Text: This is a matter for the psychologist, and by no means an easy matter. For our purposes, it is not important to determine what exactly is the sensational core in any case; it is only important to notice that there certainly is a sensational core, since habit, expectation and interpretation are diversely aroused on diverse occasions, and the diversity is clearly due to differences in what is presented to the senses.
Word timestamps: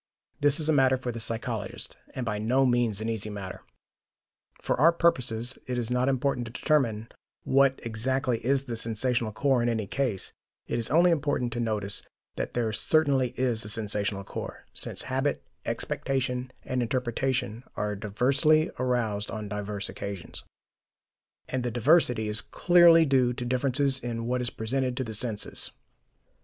This 0.39 0.59
is 0.59 0.67
a 0.67 0.73
matter 0.73 0.97
for 0.97 1.11
the 1.11 1.19
psychologist, 1.19 1.95
and 2.15 2.25
by 2.25 2.39
no 2.39 2.65
means 2.65 3.01
an 3.01 3.07
easy 3.07 3.29
matter. 3.29 3.61
For 4.59 4.75
our 4.81 4.91
purposes, 4.91 5.59
it 5.67 5.77
is 5.77 5.91
not 5.91 6.09
important 6.09 6.47
to 6.47 6.51
determine 6.51 7.07
what 7.43 7.79
exactly 7.83 8.43
is 8.43 8.63
the 8.63 8.75
sensational 8.75 9.31
core 9.31 9.61
in 9.61 9.69
any 9.69 9.85
case; 9.85 10.33
it 10.65 10.79
is 10.79 10.89
only 10.89 11.11
important 11.11 11.53
to 11.53 11.59
notice 11.59 12.01
that 12.35 12.55
there 12.55 12.73
certainly 12.73 13.35
is 13.37 13.63
a 13.63 13.69
sensational 13.69 14.23
core, 14.23 14.65
since 14.73 15.03
habit, 15.03 15.43
expectation 15.67 16.51
and 16.63 16.81
interpretation 16.81 17.63
are 17.75 17.95
diversely 17.95 18.71
aroused 18.79 19.29
on 19.29 19.47
diverse 19.47 19.87
occasions, 19.87 20.43
and 21.47 21.61
the 21.63 21.69
diversity 21.69 22.27
is 22.27 22.41
clearly 22.41 23.05
due 23.05 23.33
to 23.33 23.45
differences 23.45 23.99
in 23.99 24.25
what 24.25 24.41
is 24.41 24.49
presented 24.49 24.97
to 24.97 25.03
the 25.03 25.13
senses. 25.13 25.69